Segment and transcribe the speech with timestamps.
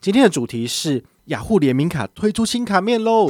[0.00, 3.26] 今天的主题是雅虎联名卡推出新卡面喽，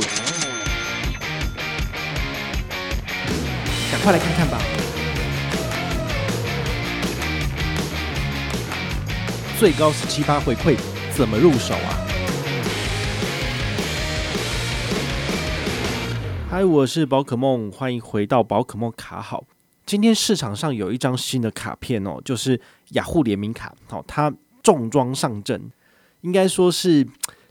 [3.90, 4.60] 赶快来看看吧！
[9.58, 10.76] 最高十七趴回馈，
[11.16, 12.06] 怎么入手啊？
[16.50, 19.44] 嗨，我是宝可梦，欢迎回到宝可梦卡好。
[19.86, 24.30] 今天市场上有一张新的卡片哦，就是雅虎联名卡，好，它
[24.62, 25.72] 重装上阵。
[26.22, 27.06] 应该说是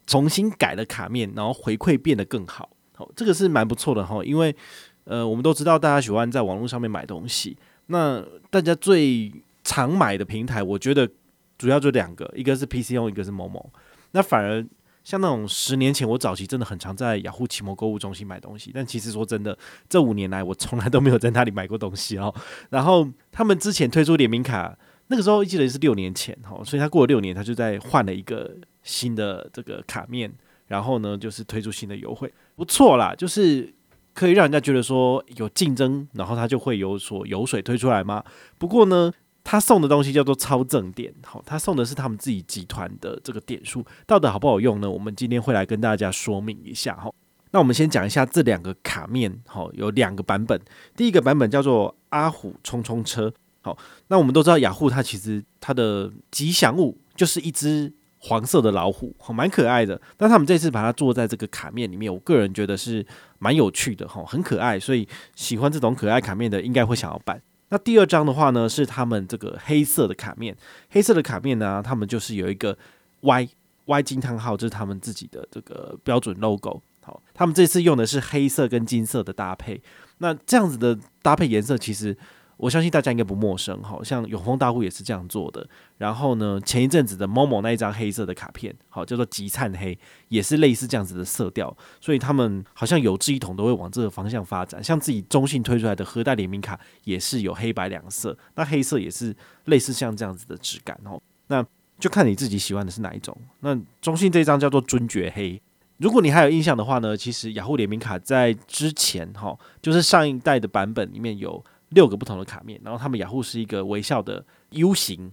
[0.05, 2.69] 重新改了卡面，然后回馈变得更好。
[2.95, 4.23] 好，这个是蛮不错的哈。
[4.23, 4.55] 因为
[5.03, 7.57] 呃，我们都知道大家喜欢在网络上面买东西，
[7.87, 9.31] 那大家最
[9.63, 11.09] 常买的平台，我觉得
[11.57, 13.65] 主要就两个，一个是 PChome，一个是 Momo。
[14.11, 14.65] 那反而
[15.03, 19.57] 像那种十年前我早期真的很常在雅虎奇摩购物中心买东西，但其实说真的，
[19.87, 22.33] 这五年来我从来都没有在那里买过东西哦。
[22.69, 24.77] 然后他们之前推出联名卡。
[25.09, 30.31] 那个时候记得是六年前哈，所以他过了六年，他就在换了一个新的这个卡面，
[30.67, 33.73] 然后呢，就是推出新的优惠，不错啦，就是
[34.13, 38.21] 可以让人家觉得说有竞争，然后他就会有所油水推出来嘛。
[38.57, 39.09] 不过呢，
[39.45, 44.91] 他送的东西叫做超正点，好，他送的是他们自己集团的这个点数，到底好不好用呢？
[44.91, 47.09] 我们今天会来跟大家说明一下哈。
[47.51, 50.59] 那我们先讲一下这两个卡面，好，有两个版本，
[50.97, 53.33] 第一个版本叫做阿虎冲冲车。
[53.67, 59.99] 好，那我们都知道雅虎它其实它的吉祥物就是一只黄色的老虎，好，蛮可爱的。
[60.15, 63.05] 但他们这次把它做在这个卡面里面，我个人觉得是
[63.39, 64.79] 蛮有趣的，哈，很可爱。
[64.79, 67.41] 所以喜欢这种可爱卡面的，应该会想要办。
[67.67, 70.55] 那第二张的话呢，是他们这个黑色的卡面，
[70.89, 72.77] 黑色的卡面呢，他们就是有一个
[73.19, 73.49] Y
[73.83, 76.81] Y 金叹号，这是他们自己的这个标准 logo。
[77.01, 79.81] 好，他们这次用的是黑色跟金色的搭配。
[80.19, 82.17] 那这样子的搭配颜色，其实。
[82.57, 85.67] 我相信大家应该不陌生，好像永丰大户也是这样做的。
[85.97, 89.97] 然后呢，前一阵子的某某那一张黑色的卡片，好叫做极灿黑，
[90.29, 91.75] 也是类似这样子的色调。
[92.01, 94.83] 所以他们好像有志一同，都会往这个方向发展。
[94.83, 99.35] 像自己中信推出来的和带联名卡，也是有黑白两色，那黑色也是
[99.65, 101.21] 类似像这样子的质感哦。
[101.47, 101.63] 那
[101.99, 103.37] 就看你自己喜欢的是哪一种。
[103.59, 105.61] 那中信这张叫做尊爵黑。
[105.97, 111.63] 如果你还有印象的话呢，其实雅虎联名卡在之前哈，就是上一代的版本里面有。
[111.89, 115.31] 六个不同的卡面，然后他们雅虎是一个微笑的 U 型，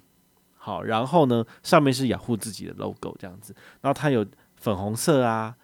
[0.56, 4.24] 好，然后呢，上面是雅虎自己的 logo 这样子，然后它有
[4.56, 5.54] 粉红色啊，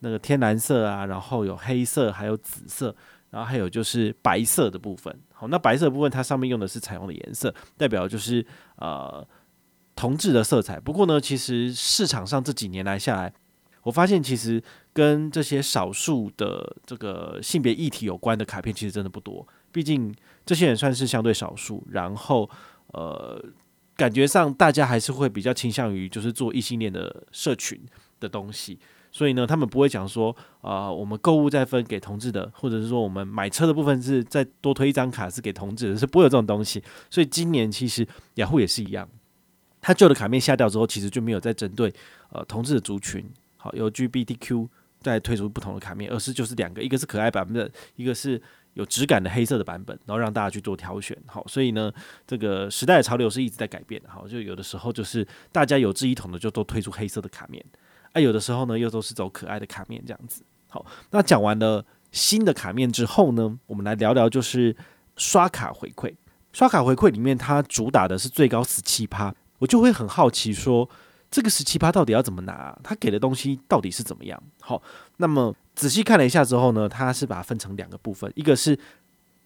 [0.00, 2.94] 那个天蓝色啊，然后有黑色，还有紫色，
[3.30, 8.44] 然后还有就是白色的部分，好，那白色的部分它上面用的是彩虹的颜色，代表就是
[8.76, 9.26] 呃
[9.94, 10.80] 同志的色彩。
[10.80, 13.32] 不过呢，其实市场上这几年来下来，
[13.82, 14.62] 我发现其实
[14.92, 20.14] 跟这些少数的这个性别议题有关的卡片，其实真的不多，毕竟。
[20.46, 22.48] 这些人算是相对少数，然后
[22.88, 23.40] 呃，
[23.94, 27.80] 感觉上大家还是会比较倾向于就是做异性恋的社群
[28.18, 28.76] 的东西，
[29.12, 36.82] 所以呢，他们不会讲说啊、呃，我们购物再分给同志的，或者是说我们买车的部分是再多推一张卡是给同志的，是不会有这种东西。
[37.08, 38.04] 所以今年其实
[38.36, 39.08] 雅虎也是一样，
[39.80, 41.94] 它旧的卡面下掉之后，其实就没有再针对
[42.30, 43.24] 呃同志的族群，
[43.56, 44.68] 好有 LGBTQ
[45.00, 48.42] 再推出不同的卡面，而是就是两个，一个是可爱版本，一个是。
[48.74, 51.92] 有质感的黑色的版本，然后让大家去做挑选，好，所以呢，
[52.26, 57.64] 这个时代的潮流是一直在改变的，好，就有的时候就是大家有志一同的就都推出黑色的卡面，
[58.12, 64.76] 啊，有的时候呢又都是走可爱的卡面这样子，好，那讲完了新的卡面之后呢，我们来聊聊就是
[65.16, 66.14] 刷卡回馈，
[66.52, 70.88] 刷卡回馈里面它主打的是最高十七趴，我就会很好奇说。
[71.30, 72.76] 这个十七趴到底要怎么拿？
[72.82, 74.42] 他给的东西到底是怎么样？
[74.60, 74.82] 好，
[75.18, 78.76] 那么仔细看了一下之后呢，他是把它分成两个部分，一个是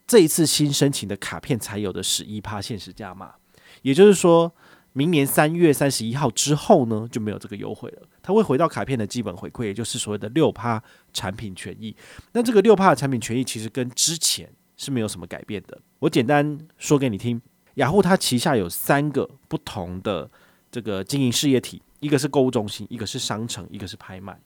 [0.06, 3.34] 这一次新申请的卡片才有的十一趴限时加码，
[3.83, 4.50] 也就是说
[4.95, 11.95] 明年三月三十一号之后呢就没有这个优惠了，它会回到卡片的基本回馈，也就是所谓的六趴产品权益。
[12.33, 15.78] 那这个六趴的产品权益其实跟之前是没有什么改变的。
[15.99, 17.43] 我简单说给你听，
[17.75, 20.31] 雅虎它旗下有三个不同的。
[20.75, 24.37] 这个经营事业体，一个是购物中心，一个是商城，一个是拍卖。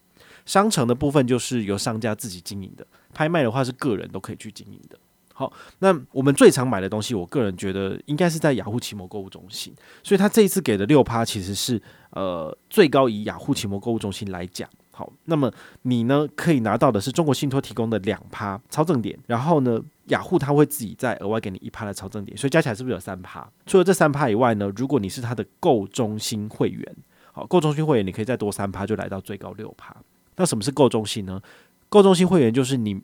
[0.45, 4.99] 商城的部分就是由商家自己经营的，拍卖的话是个人都可以去经营的。
[5.33, 11.81] 好，那我们最常买的东西，我个人觉得应该是在雅虎奇摩购物中心，所以他这一次给的六趴其实是
[12.11, 14.69] 呃最高以雅虎奇摩购物中心来讲。
[14.99, 15.49] 好，那么
[15.83, 23.49] 你呢可以拿到的是中国信托提供的两趴超正点，然后呢雅虎他会自己再额外给你一趴的超正点，所以加起来是不是有三趴？
[23.65, 26.97] 除了这三趴以外呢，如果你是他的购中心会员，
[27.31, 29.97] 好，购中心会员你可以再多三趴，就来到最高六趴。
[30.35, 31.41] 那什么是购中心呢？
[31.89, 33.01] 购中心会员就是你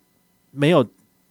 [0.51, 0.85] 没有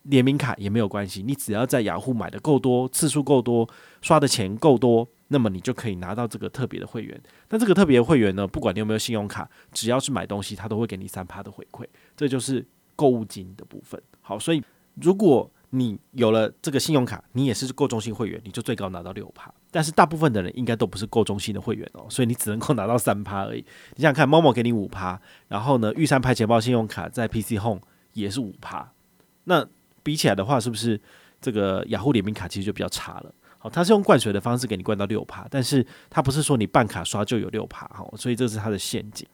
[0.04, 3.68] 联名卡也没有关系，你只要在雅虎买的够多，次数够多，
[4.02, 7.22] 刷的钱够多，那么你就可以拿到这个特别的会员。
[7.50, 11.86] 那这个特别的会员呢，不管你有没有信用卡，只要是买东西，它都会给你三趴的回馈。
[12.16, 12.66] 这就是
[12.96, 14.02] 购物金的部分。
[14.22, 14.64] 好，所以
[15.02, 19.52] 如果你有了这个信用卡，你也是购中心会员，你就最高拿到六趴。
[19.72, 23.66] 但是大部分的人应该都不是购中心的会员哦，所以你只能够拿到三趴而已。
[23.96, 27.82] 你想看，Momo 给你五趴，然后呢，玉山拍钱包信用卡在 PC Home
[28.14, 28.92] 也是五趴，
[29.46, 29.68] 那
[30.04, 31.02] 比起来的话，是不是
[31.42, 33.34] 这个雅虎联名卡其实就比较差了？
[33.64, 39.26] 好，它是用灌水的方式给你灌到六趴，但是它不是说你办卡刷就有六趴，哈，所以这是它的陷阱。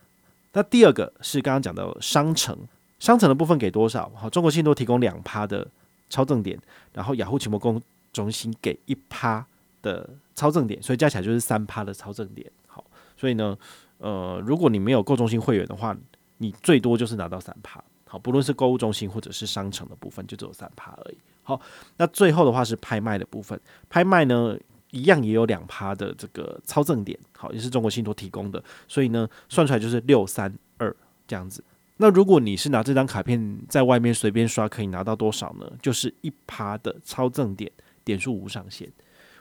[0.54, 2.56] 那第二个是刚刚讲的商城，
[3.00, 4.12] 商城的部分给多少？
[4.14, 5.68] 好，中国信托提供两趴的。
[6.12, 6.60] 超正点，
[6.92, 7.80] 然后雅虎奇摩公
[8.12, 9.46] 中心给一趴
[9.84, 12.52] 的超正点，所以加起来就是三趴的超正点。
[12.66, 12.84] 好，
[13.16, 13.56] 所以呢，
[14.00, 15.96] 呃，如果你没有购中心会员的话，
[16.38, 17.80] 你最多就是拿到三趴。
[18.12, 21.18] 好，不论是购物中心或者是商城的部分，就只有三趴而已。
[21.44, 21.62] 好，
[21.98, 24.58] 那最后的话是拍卖的部分，拍卖呢
[24.90, 30.94] 一样也有两趴的这个超赠点，好，也是中国信托提供的，所以呢算出来就是六三二
[31.28, 31.64] 这样子。
[31.98, 35.70] 那如果你是拿这张卡片在外面随便刷，可以拿到多少呢？
[35.82, 37.70] 就是一趴的超赠点，
[38.04, 38.90] 点数无上限。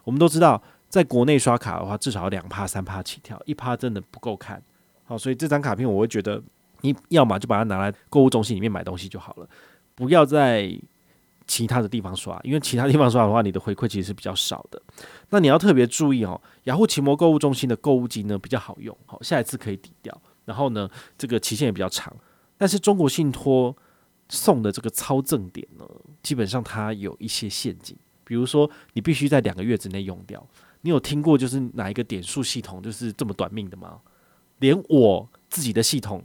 [0.03, 4.61] 我们都知道，在国内刷卡的话，至少两趴、三趴起跳，一趴真的不够看。
[5.05, 6.43] 好，所以这张卡片我会觉得，
[6.81, 9.49] 你要么就把它拿来购物中心里面买东西就好了，
[9.95, 10.73] 不要在
[11.47, 14.81] 其他的地方刷，因为其他地方刷的话，你的回馈其实是比较少的。
[15.31, 22.15] 那你要特别注意哦，雅虎奇摩购物中心的购物金呢比较好用，好，下一次可以抵掉，然后呢，这个期限也比较长。
[22.57, 23.75] 但是中国信托
[24.29, 25.85] 送的这个超赠点呢，
[26.23, 30.47] 基本上它有一些陷阱，比如说你必须在两个月之内用掉。
[30.83, 33.99] 你有听过就是哪一个点数系统就是这么短命的吗？
[34.59, 36.23] 连我自己的系统，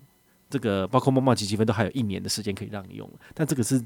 [0.53, 3.83] 这个包括梦梦积积分都还有一年的时间可以让你用，但这个是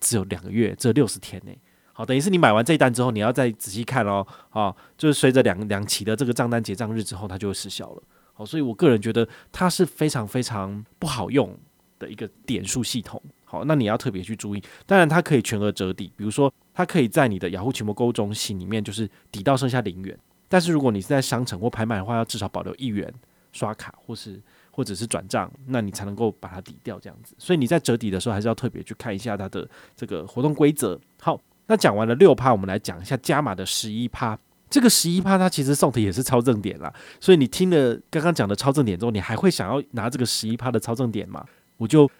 [0.00, 1.52] 只有两个月，只有六十天呢。
[1.94, 8.02] 好，等于是你买完这一单之后，你要再仔细看哦，啊，就是随着两两期的这个账单结账日之后，它就会失效了。
[8.34, 11.56] 好，所以我个人觉得它是非常非常不好用
[11.98, 14.62] 的一个点数系统，好，那你要特别去注意。
[14.84, 20.18] 当然，它可以全额折抵，比如说，它可以在你的雅虎奇摩购物中心里面，就是抵到剩下零元。
[20.48, 23.12] 但是，如果你是在商城或拍卖的话，要至少保留一元
[23.52, 24.40] 刷卡，或是
[24.74, 27.32] 或者是转账，那你才能够把它抵掉这样子。
[27.38, 30.98] 所以你在折抵的时候，还是要特别去看一下它的这个活动规则。
[31.20, 34.36] 好，那讲完了六趴，我们来讲一下加码的十一趴。
[34.68, 36.92] 这个十一趴，它其实送的也是超正点啦。
[37.20, 41.46] 所以你听了刚刚讲的超正点之后，你还会想要拿这个十一趴的超正点吗？
[41.76, 42.10] 我就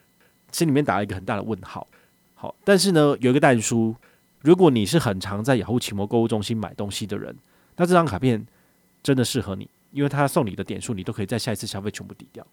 [0.52, 1.84] 心里面打了一个很大的问号。
[2.34, 3.96] 好，但是呢，有一个但书，
[4.42, 7.36] 如果你是很常在雅虎奇摩购物中心买东西的人，
[7.76, 8.46] 那这张卡片
[9.02, 12.44] 真的适合你，因为他送你的点数，你都可以在下一次消费全部抵掉。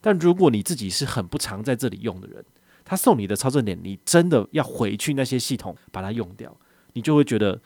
[0.00, 2.44] 但如果你自己是很不常在这里用的人，
[2.84, 6.56] 他送你的超赠点，你真的要回去那些系统把它用掉，
[6.92, 7.60] 你就会觉得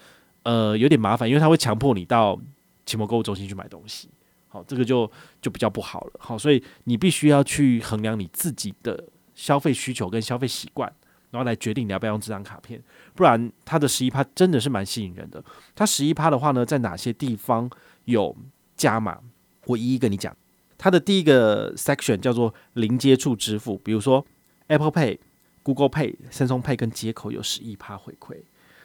[0.45, 2.41] 呃有点麻烦，因为他会强迫你到
[2.87, 4.09] 奇摩购物中心去买东西。
[4.49, 5.09] 好，这个就
[5.43, 6.13] 就比较不好了。
[6.19, 10.91] 好，所以你必须要去衡量你自己的消费需求跟消费习惯，
[11.31, 12.83] 然后来决定你要不要用这张卡片。
[13.15, 15.45] 不然，它的十一趴真的是蛮吸引人的。
[15.75, 17.71] 它十一趴的话呢，在哪些地方
[18.07, 18.35] 有
[18.81, 19.19] 加码？
[19.67, 20.35] 我一一跟你讲。
[20.79, 24.25] 它的第一个 section 叫做零接触支付，比如说
[24.69, 25.19] Apple Pay、
[25.63, 28.37] Google Pay、Samsung Pay 跟接口有十一趴回馈。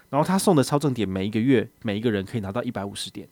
[0.09, 3.25] 然后他送的超正点，每一个月每一个人可以拿到一百五十点。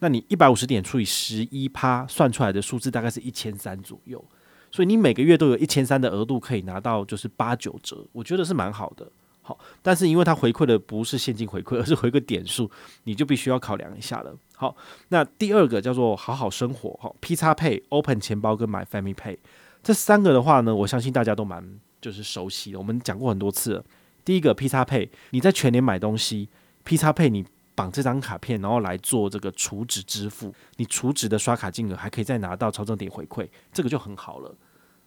[0.00, 4.22] 那你一百五十点除以十一趴，算出来的数字大概是一千三左右，
[4.70, 9.10] 所以你每个月都有一千三的额度可以拿到，就是八九折，我觉得是蛮好的。
[9.42, 12.70] 好，但是因为它回馈的不是现金回馈，而是回馈点数，
[13.04, 14.34] 你就必须要考量一下了。
[14.56, 14.76] 好，
[15.08, 19.38] 那第二个叫做好好生活，好，P 叉 Pay、Open 钱包跟 MyFamilyPay
[19.82, 23.84] 这三个的话呢，我相信大家都蛮就是熟悉的，我们讲过很多次了。
[24.24, 26.48] 第一个 P 叉 Pay，你在全年买东西
[26.84, 27.44] ，P 叉 Pay 你。
[27.74, 34.54] 绑这张卡片，然后来做这个储值支付，你储值的刷卡金额还可以再拿到超正点回馈，这个就很好了。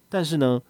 [0.08, 0.60] 但是呢，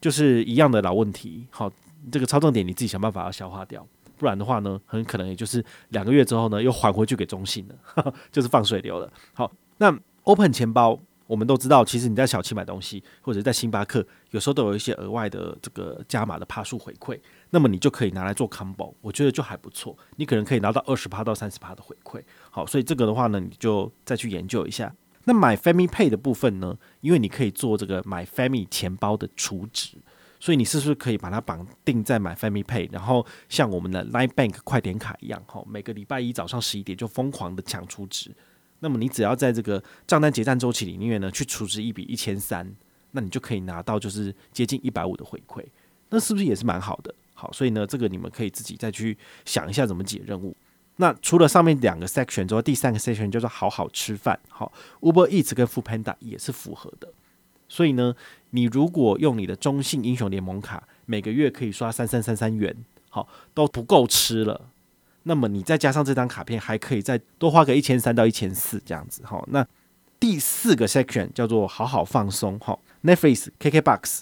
[0.00, 1.70] 就是一样的老问题，好，
[2.10, 9.12] 这个超重点你自己想办法要消化掉，不然的话呢，很可能也就是两个月之后呢，又还回去给中信了，呵呵，就是放水流了。
[9.32, 11.00] 好，那 Open 钱包。
[11.26, 17.18] 我们都知道，其实你在小七买东西，或者在星巴克，有时候都有一些额外的这个加码的趴数回馈，
[17.48, 19.96] 那么你就可以拿来做 combo，我觉得就还不错。
[20.16, 22.22] 你可能可以拿到二十趴到三十趴的回馈。
[22.50, 24.94] 好，所以这个的话呢，你就再去研究一下。
[25.24, 29.96] 那买 Family Pay 的部分呢，因为你可以做这个买 Family 钱包的储值，
[30.44, 38.30] 所以你是不是可以把它绑定在买 Family Pay，然后像我们的 Line Bank 快点卡一样，哈，每个礼拜一早上十一点就疯狂的抢储值。
[38.80, 42.70] 那么你只要在这个账单结账周期里面呢，去储值一笔一千三，
[43.12, 45.64] 那你就可以拿到就是接近一百五的回馈，
[46.10, 47.14] 那是不是也是蛮好的？
[47.32, 50.54] 好，所以呢，这个你们可以自己再去想一下怎么解任务。
[50.96, 54.38] 那除了上面两个 section 之后，第三个 section 叫做好好吃饭。
[54.50, 54.70] 好
[55.00, 57.10] ，Uber Eats 跟 Foodpanda 也是符合的。
[57.74, 58.14] 所以呢，
[58.50, 62.72] 你如果用你的中信英雄联盟卡，每个月可以刷三三三三元，
[63.10, 64.70] 好，都不够吃了。
[65.24, 69.22] 那么你再加上这张卡片，还可以再多花个一千三到一千四这样子。
[69.24, 69.66] 好，那
[70.20, 72.56] 第四个 section 叫做好好放松。
[72.60, 74.20] 好，Netflix、KKBox、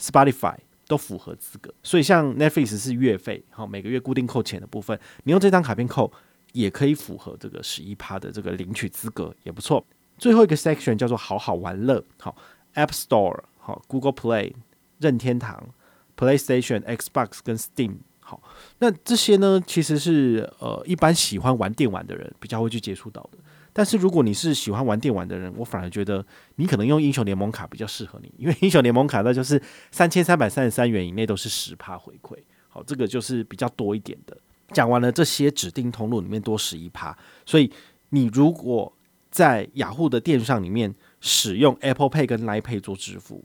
[0.00, 0.56] Spotify
[0.88, 1.72] 都符合资格。
[1.84, 6.12] 所以像 Netflix 是月费，好，每个月固定扣钱的部分，你用这张卡片扣
[6.52, 9.86] 也可以符合这个十一趴的这个领取资格，也不错。
[10.16, 12.04] 最后一个 section 叫做好好玩乐。
[12.18, 12.34] 好。
[12.74, 14.52] App Store 好，Google Play、
[14.98, 15.68] 任天堂、
[16.16, 18.42] PlayStation、Xbox 跟 Steam 好，
[18.78, 23.38] 那这些呢，其实是呃一般喜欢玩电玩的人比较会去接触到的。
[23.72, 26.24] 但是如果你是喜欢玩电玩的人，我反而觉得
[26.56, 29.60] 你可能用英雄联盟卡比较适合你，因为英雄联盟卡那就是
[29.90, 32.36] 三千三百三十三元以内都是十趴回馈，
[32.68, 34.36] 好，这个就是比较多一点的。
[34.72, 37.72] 讲完了这些指定通路里面多十一趴，所以
[38.10, 38.92] 你如果
[39.30, 40.94] 在雅虎的电商里面。
[41.20, 43.44] 使用 Apple Pay 跟 Line Pay 做支付，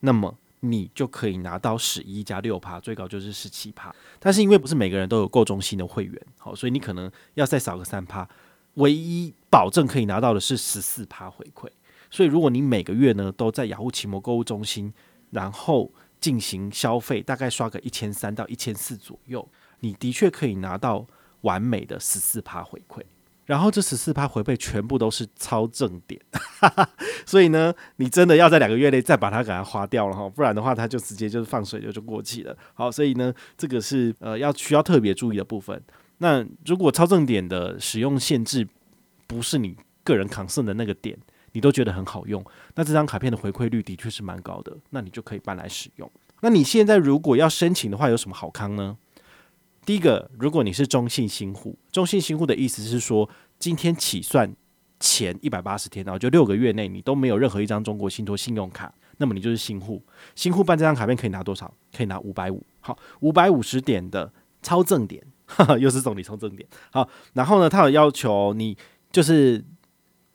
[0.00, 3.94] 那么你就可以拿到十一加六趴，最高就是十七趴。
[4.18, 8.28] 但是因为不是每个人都有够中心的会员，好，所以你可能要再少个三趴。
[8.74, 11.68] 唯一保证可以拿到的是十四趴回馈。
[12.10, 14.92] 所以如果你每个月呢都在雅虎奇摩购物中心，
[15.30, 19.48] 然后进行消费，大概刷个一千三到一千四左右，
[19.80, 21.06] 你的确可以拿到
[21.42, 23.02] 完美的十四趴回馈。
[23.46, 26.20] 然后这十四趴回馈全部都是超正点，
[27.26, 32.56] 所以呢，你真的要在两个月内再把它给它花掉了哈，不然的话它就直接就是放水就就过期了。
[32.72, 35.82] 好，所以呢，这个是呃要需要特别注意的部分。
[36.18, 38.66] 那如果超正点的使用限制
[39.26, 41.18] 不是你个人抗胜的那个点，
[41.52, 42.42] 你都觉得很好用，
[42.76, 46.10] 那这张卡片的回馈率的确是蛮高的，那你就可以办来使用。
[46.40, 48.96] 那你现在如果要申请的话，有什么好康呢？
[49.84, 54.50] 第一个，如果你是中信新户，中信新户的意思是说，今天起算
[54.98, 60.02] 前一百八十天，然后就六个月内你都没有任何一张中国信托信用卡，那么你就是新户。
[60.34, 61.72] 新户办这张卡片可以拿多少？
[61.94, 62.62] 可以拿五百五。
[62.80, 66.66] 好，五百五十点的超正点，哈哈，又是送你超正点。
[66.90, 68.76] 好，然后呢，他有要求你
[69.12, 69.62] 就是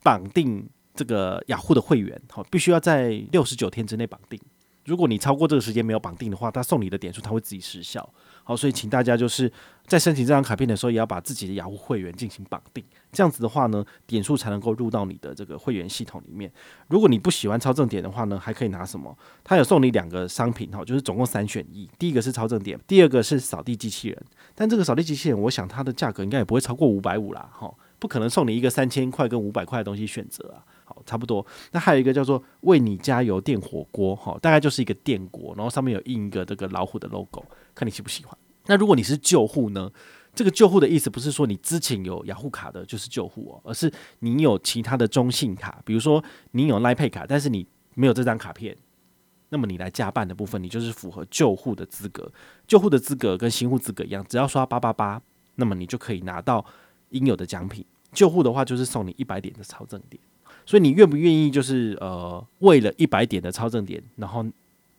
[0.03, 4.39] 绑定这个雅虎的会员，好，必须要在六十九天之内绑定。
[4.85, 8.11] 如果你超过这个时间没有绑定的话，他送你的点数他会自己失效。
[8.49, 9.51] 好，所以请大家就是
[9.85, 12.83] 在申请这张卡片的时候，也要把自己的雅虎会员进行绑定。
[13.11, 16.51] 这样子的话呢，点数才能够入到你的这个会员系统里面。
[16.87, 19.15] 如果你不喜欢超正点的话呢，还可以拿什么？
[19.43, 21.87] 他有送你两个商品哈，就是总共三选一。
[21.99, 24.19] 第一个是超正点，第二个是扫地机器人。
[24.55, 30.65] 但这个扫地机器人，我想它的价格应该也不会超过五百五啦，哈，不可能送你一个三千块跟五百块的东西选择啊。
[31.09, 31.43] 差不多。
[31.71, 38.37] 那还有一个叫做为你加油电火锅，哈，大概就是一个电锅，然后上面有印一个这个老虎的 logo，看你喜不喜欢。
[38.67, 39.89] 那如果你是旧户呢？
[40.35, 48.77] 这个旧户的意思不是说你之前有雅虎卡的就是旧户哦，而是你有其他的中信卡，比如说你有 Line Pay 卡，但是你没有这张卡片，
[49.49, 52.31] 那么你来加办的部分，你就是符合旧户的资格。
[52.67, 55.19] 旧户的资格跟新户资格一样，只要刷八八八，
[55.55, 56.63] 那么你就可以拿到
[57.09, 57.83] 应有的奖品。
[58.13, 60.21] 旧户的话就是送你一百点的超正点，
[60.69, 64.45] 所以你愿不愿意就是呃为了一百点的超正点，然后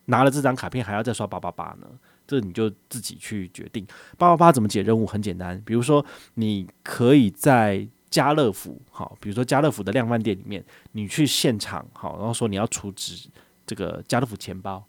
[0.07, 1.87] 拿了这张卡片还要再刷八八八呢？
[2.27, 3.87] 这你就自己去决定。
[4.17, 5.07] 八八八怎么解任务？
[5.07, 10.61] 很简单，比如说你可以在家乐福，好，比如说家乐福的量贩店里面，
[10.91, 13.29] 你去现场，好，然后说你要储值
[13.65, 14.83] 这个家乐福钱包，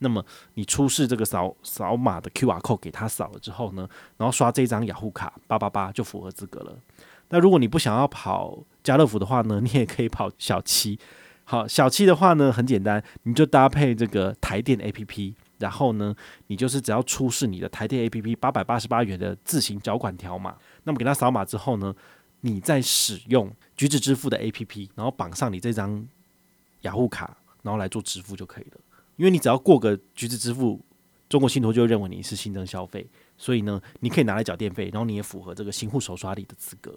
[0.00, 3.88] 那么你出示这个扫扫码的 QR code 给他扫了之后呢，
[4.18, 6.76] 然后刷这张雅虎卡八八八就符合资格了。
[7.28, 10.98] 那如果你不想要跑家乐福的话呢，你也可以跑小七。
[11.44, 15.34] 好，小七的话呢，很简单，你就搭配这个台电 APP。
[15.58, 16.14] 然后呢，
[16.48, 20.54] 你就是只要出示你的台电 APP 八百八十八元的自行缴款条码，
[20.84, 21.94] 那么给他扫码之后呢，
[22.42, 26.06] 你再使用橘子支付的 APP，然后绑上你这张
[26.82, 28.72] 雅虎卡，然后来做支付就可以了。
[29.16, 30.78] 因为你只要过个橘子支付，
[31.26, 36.94] 中国信托就认为你是新增消费，所以呢，你可以拿来缴电费，然后你也符合这个新户首刷礼的资格。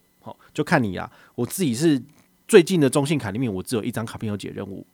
[0.53, 1.11] 就看你啦。
[1.35, 2.01] 我自己是
[2.47, 4.85] 最近的中信卡里面，我只有一张卡片有解任务。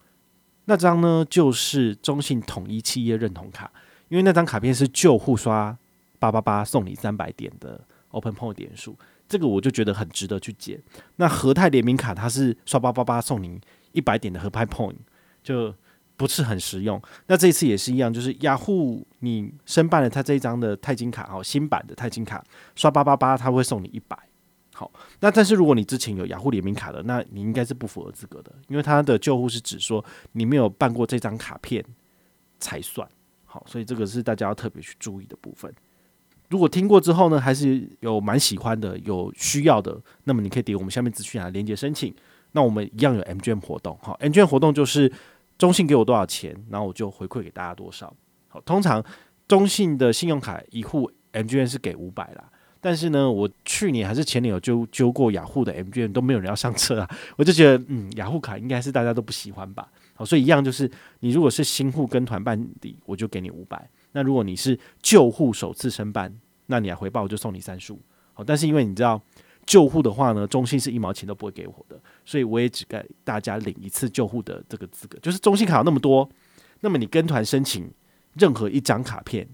[0.66, 3.72] 那张呢，就是中信统一企业认同卡，
[4.10, 5.78] 因为那张卡片是旧户刷
[6.18, 8.98] 八八八送你三百点的 Open Point 点数，
[9.30, 10.82] 这个我就觉得很值得去解。
[11.18, 13.62] 那和泰联名卡它是刷八八八送你
[13.92, 14.96] 一百点的合拍 Point，
[15.44, 15.72] 就
[16.18, 17.00] 不是很实用。
[17.28, 22.44] 那这次也是一样，就是雅虎你申办了它这一张的钛金卡哦，新版的钛金卡
[22.76, 24.18] 刷八八八，它会送你一百。
[24.78, 24.92] 好，
[25.22, 30.04] 那但是如果你之前有雅虎联名卡的，那你应该是不符合资格的，因为它的旧户是指说
[30.34, 31.82] 你没有办过这张卡片
[32.60, 33.08] 才算。
[33.46, 35.74] 好，所以这个是大家要特别去注意的部分。
[36.50, 42.14] 如果听过之后呢，还是有蛮喜欢的，有需要的，那么你可以点我们下面资讯栏连接申请。
[42.52, 45.12] 那我们一样有 M 券活动，好，M 券活动就是
[45.58, 48.14] 中信给我多少钱，然后我就回馈给大家多少。
[48.50, 49.04] 好，通常
[49.48, 52.50] 中信的信用卡一户 MGM 是给五百啦，
[52.86, 59.92] 但是呢，我去年还是前年有揪揪过雅虎的 MGM 都没有人要上车啊， 我就觉得嗯，雅虎卡应该是大家都不喜欢吧。
[60.14, 60.88] 好，所以一样就是
[61.22, 63.90] 你如果是新户跟团办理，我就给你五百。
[64.12, 66.32] 那如果你是旧户首次申办，
[66.68, 68.00] 那你来回报我就送你三十五。
[68.34, 69.20] 好，但是因为你知道
[69.66, 75.18] 旧户的话呢，中信是一毛钱都不会给我的，所以我也只给大家领一次旧户的这个资格。
[75.24, 76.30] 就是中信卡有那么多，
[76.82, 77.92] 那么你跟团申请
[78.36, 79.48] 任何一张卡片。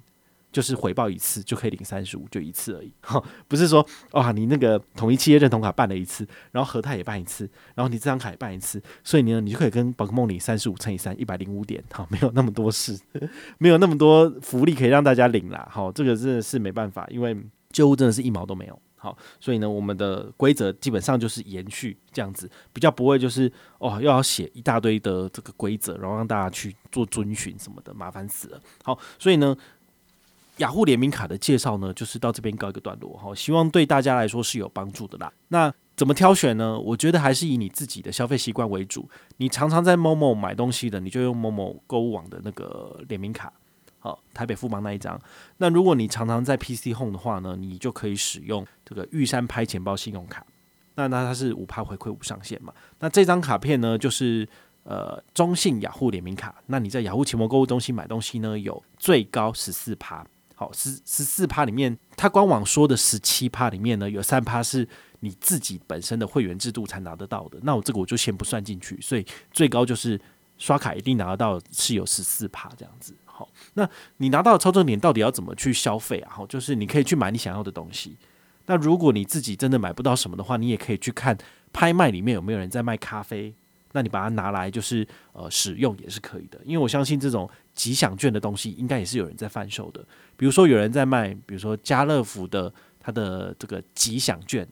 [0.52, 2.92] 就是回报一次就可以领三十五，就一次而已。
[3.02, 11.82] 哈，不是说哇，你那个统一企业认同卡办了一次，然后和泰也办一次，然后你这张卡也办一次，所以呢，你就可以跟宝可梦领三十五乘以三，一百零五点。
[11.92, 13.00] 哈，没有那么多事，
[13.60, 15.68] 没有那么多福利可以让大家领啦。
[15.72, 17.38] 好，这个真的是没办法，因为
[17.72, 18.82] 旧物真的是一毛都没有。
[18.98, 28.62] 好，所以呢，我们的规则基本上就是延续这样子，比较不会就是哦，又要写一大堆的这个规则，然后让大家去做遵循什么的，麻烦死了。
[28.84, 29.56] 好，所以呢。
[30.62, 35.32] 雅虎联名卡的介绍呢，就是到这边告一个段落哈，希望对大家来说是有帮助的啦。
[35.50, 36.80] 那怎么挑选呢？
[36.80, 39.08] 我觉得还是以你自己的消费习惯为主。
[39.38, 43.52] 你常常在 Momo 买东西的，你就用 Momo 购物网的那个联名卡，
[44.00, 45.20] 好，台北富邦那一张。
[45.58, 50.46] 那如果你常常在 PC Home 的话呢，你就可以使用这个玉山拍钱包信用卡。
[50.96, 52.74] 那那它是五趴回馈无上限嘛？
[53.00, 54.48] 那这张卡片呢，就是
[54.84, 56.56] 呃中信雅虎联名卡。
[56.68, 60.26] 那你在雅虎奇摩购物中心买东西呢，有最高十四趴。
[60.62, 64.88] 好，十十四趴里面，它官网说的十七趴里面呢，有三趴是
[65.22, 67.58] 你自己本身的会员制度才拿得到的。
[67.64, 70.22] 那我这个我就先不算进去，所以最高就是
[70.60, 73.16] 刷卡一定拿得到，是有十四趴这样子。
[73.26, 76.30] 好，那你拿到的超重点到底要怎么去消费啊？
[76.32, 78.16] 好，就是你可以去买你想要的东西。
[78.68, 81.36] 那如果你自己真的买不到什么的话，你也可以去看
[81.74, 83.56] 拍卖里面有没有人在卖咖啡。
[83.94, 87.50] 那你把它拿来就是呃使用也是可以的，因为我相信这种
[87.82, 90.06] 吉祥券的东西应该也是有人在贩售的。
[90.38, 94.68] 比如说有人在卖，比如说家乐福的它的这个吉祥券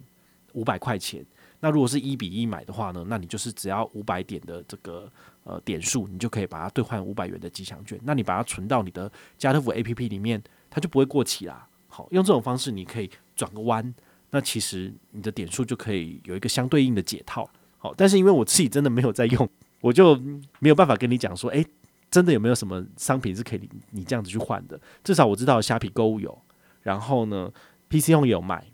[0.53, 1.25] 五百块钱，
[1.59, 5.11] 那如果是一比一买的话呢，那你就是只要五百点的这个
[5.43, 7.99] 呃点数，你就可以把它兑换五百元的吉祥券。
[8.03, 11.67] 那你把它存到你的家乐福 APP 里面，它就不会过期啦。
[11.87, 13.91] 好，用这种方式你可以转个弯，
[14.29, 17.49] 那其实你的点数就可以有一个相对应的解套。
[17.79, 19.49] 好，但是因为我自己真的没有在用，
[19.81, 20.15] 我就
[20.59, 21.65] 没有办法跟你讲说，诶，
[22.09, 24.79] 真的有没有什么商品是可以你这样子去换的？
[25.03, 26.35] 至少我知道虾皮购物有，
[26.81, 27.51] 然后呢
[27.89, 28.65] ，PC Home 也有卖，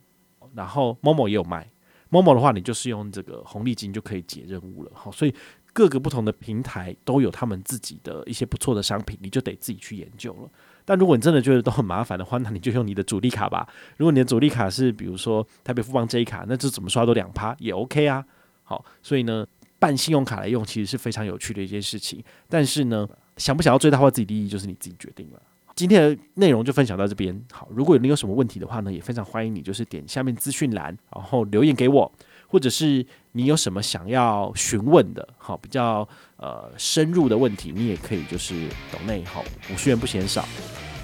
[0.54, 1.70] 然后 Momo 也有卖。
[2.12, 4.92] Momo 的话，你就是用这个红利金就可以解任务了。
[4.94, 5.34] 好，所以
[5.74, 10.50] 各个不同的平台都有他们自己的一些不错的商品，你就得自己去研究了。
[10.86, 13.68] 但如果你真的觉得都很麻烦的话，那你就用你的主力卡吧。
[13.98, 18.24] 如果你的主力卡是比如说台北富邦 J 卡，那就怎么刷都两趴也 OK 啊。
[18.64, 19.46] 好，所以呢，
[19.80, 22.24] 办信用卡来用其实是非常有趣的一件事情。
[22.48, 23.06] 但是呢，
[23.38, 25.42] 想不想要最大化自己利益，就是你自己决定了。
[25.76, 27.38] 今天的内容就分享到这边。
[27.52, 32.10] 好，如果你有什么问题的话呢，也非常欢迎你，就是点下面资讯栏，然后留言给我，
[32.48, 39.44] 或者是你有什么想要询问的，好，比较呃深入的问题，你也可以就是抖内好，
[39.74, 40.46] 五十元不嫌少，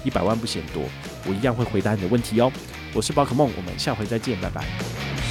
[0.04, 0.82] 一百万不嫌多，
[1.26, 2.50] 我一样会回答你的问题哦。
[2.94, 5.21] 我是宝可梦，我们下回再见，拜拜。